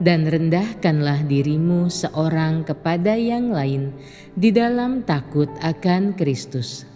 [0.00, 3.92] Dan rendahkanlah dirimu seorang kepada yang lain
[4.32, 6.88] di dalam takut akan Kristus.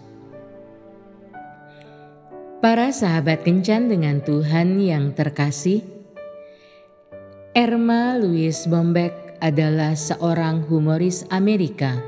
[2.64, 5.84] Para sahabat kencan dengan Tuhan yang terkasih,
[7.52, 12.02] Erma Louise Bombeck adalah seorang humoris Amerika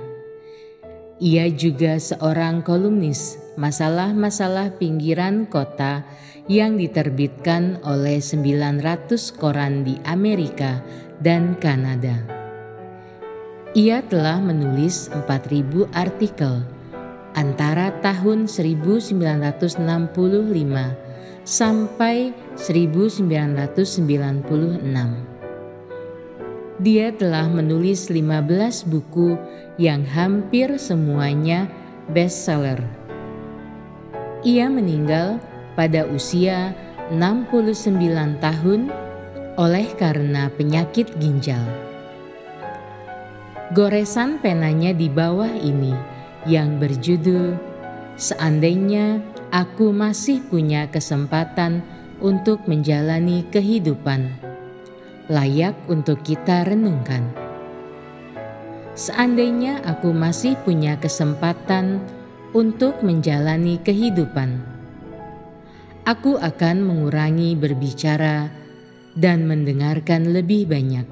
[1.20, 6.00] ia juga seorang kolumnis masalah-masalah pinggiran kota
[6.48, 8.80] yang diterbitkan oleh 900
[9.36, 10.80] koran di Amerika
[11.20, 12.24] dan Kanada.
[13.76, 16.64] Ia telah menulis 4000 artikel
[17.36, 19.76] antara tahun 1965
[21.44, 25.29] sampai 1996.
[26.80, 29.36] Dia telah menulis 15 buku
[29.76, 31.68] yang hampir semuanya
[32.08, 32.80] bestseller.
[34.40, 35.44] Ia meninggal
[35.76, 36.72] pada usia
[37.12, 38.88] 69 tahun
[39.60, 41.60] oleh karena penyakit ginjal.
[43.76, 45.92] Goresan penanya di bawah ini
[46.48, 47.70] yang berjudul
[48.20, 49.16] Seandainya
[49.48, 51.80] aku masih punya kesempatan
[52.20, 54.49] untuk menjalani kehidupan
[55.30, 57.22] layak untuk kita renungkan.
[58.98, 62.02] Seandainya aku masih punya kesempatan
[62.50, 64.58] untuk menjalani kehidupan,
[66.02, 68.50] aku akan mengurangi berbicara
[69.14, 71.06] dan mendengarkan lebih banyak.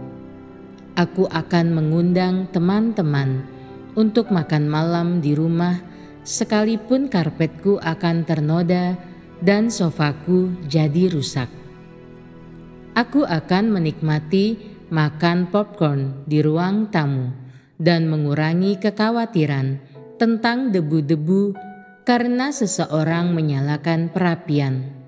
[0.99, 3.47] Aku akan mengundang teman-teman
[3.95, 5.79] untuk makan malam di rumah,
[6.27, 8.99] sekalipun karpetku akan ternoda
[9.39, 11.58] dan sofaku jadi rusak
[12.99, 14.59] aku akan menikmati
[14.91, 17.31] makan popcorn di ruang tamu
[17.79, 19.79] dan mengurangi kekhawatiran
[20.19, 21.55] tentang debu-debu
[22.03, 24.99] karena seseorang menyalakan perapian.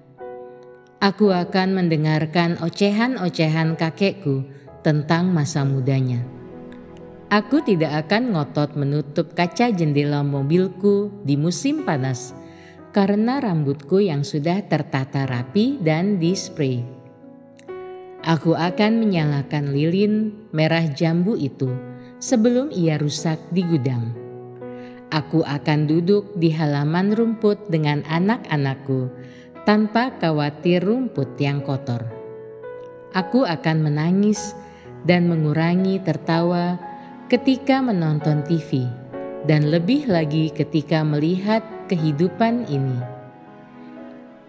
[1.02, 4.46] Aku akan mendengarkan ocehan-ocehan kakekku
[4.86, 6.22] tentang masa mudanya.
[7.26, 12.38] Aku tidak akan ngotot menutup kaca jendela mobilku di musim panas
[12.94, 16.99] karena rambutku yang sudah tertata rapi dan di spray.
[18.20, 21.72] Aku akan menyalakan lilin merah jambu itu
[22.20, 24.12] sebelum ia rusak di gudang.
[25.08, 29.08] Aku akan duduk di halaman rumput dengan anak-anakku
[29.64, 32.04] tanpa khawatir rumput yang kotor.
[33.16, 34.52] Aku akan menangis
[35.08, 36.76] dan mengurangi tertawa
[37.32, 38.84] ketika menonton TV,
[39.48, 43.19] dan lebih lagi ketika melihat kehidupan ini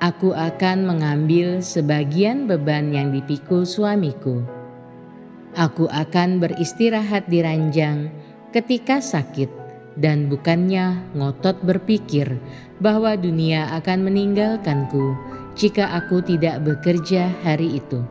[0.01, 4.41] aku akan mengambil sebagian beban yang dipikul suamiku.
[5.53, 8.09] Aku akan beristirahat di ranjang
[8.49, 9.53] ketika sakit
[9.93, 12.41] dan bukannya ngotot berpikir
[12.81, 15.13] bahwa dunia akan meninggalkanku
[15.53, 18.01] jika aku tidak bekerja hari itu.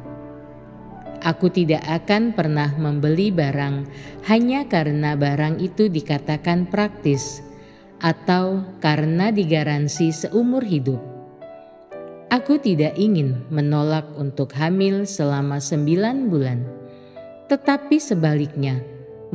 [1.21, 3.85] Aku tidak akan pernah membeli barang
[4.31, 7.43] hanya karena barang itu dikatakan praktis
[8.01, 11.20] atau karena digaransi seumur hidup
[12.31, 16.63] Aku tidak ingin menolak untuk hamil selama sembilan bulan,
[17.51, 18.79] tetapi sebaliknya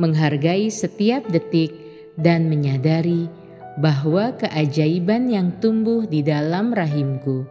[0.00, 1.76] menghargai setiap detik
[2.16, 3.28] dan menyadari
[3.76, 7.44] bahwa keajaiban yang tumbuh di dalam rahimku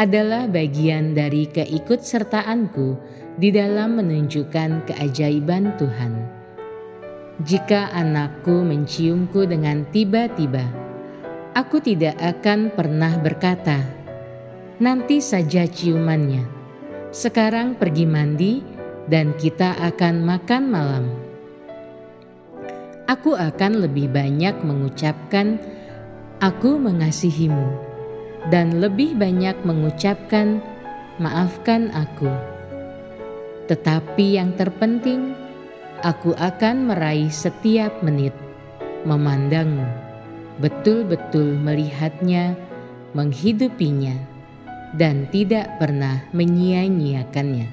[0.00, 2.96] adalah bagian dari keikutsertaanku
[3.36, 6.12] di dalam menunjukkan keajaiban Tuhan.
[7.44, 10.64] Jika anakku menciumku dengan tiba-tiba,
[11.52, 14.05] aku tidak akan pernah berkata,
[14.76, 16.44] nanti saja ciumannya.
[17.08, 18.60] Sekarang pergi mandi
[19.08, 21.06] dan kita akan makan malam.
[23.06, 25.62] aku akan lebih banyak mengucapkan
[26.42, 27.70] "Aku mengasihimu"
[28.50, 30.58] dan lebih banyak mengucapkan
[31.22, 32.28] "Maafkan aku".
[33.70, 35.38] Tetapi yang terpenting,
[36.02, 38.34] aku akan meraih setiap menit,
[39.06, 39.86] memandangmu,
[40.58, 42.58] betul-betul melihatnya,
[43.14, 44.35] menghidupinya,
[44.96, 47.68] dan tidak pernah menyia-nyiakannya.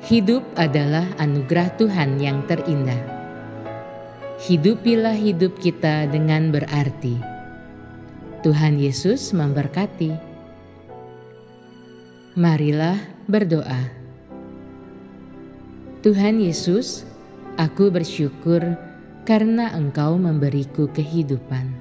[0.00, 2.98] Hidup adalah anugerah Tuhan yang terindah.
[4.40, 7.20] Hidupilah hidup kita dengan berarti.
[8.40, 10.16] Tuhan Yesus memberkati.
[12.40, 12.96] Marilah
[13.28, 13.92] berdoa.
[16.00, 17.04] Tuhan Yesus,
[17.60, 18.64] aku bersyukur
[19.28, 21.79] karena Engkau memberiku kehidupan.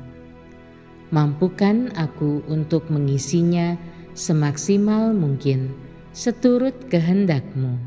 [1.10, 3.74] Mampukan aku untuk mengisinya
[4.14, 5.74] semaksimal mungkin
[6.14, 7.82] seturut kehendakmu.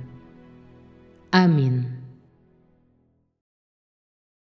[1.31, 2.02] Amin.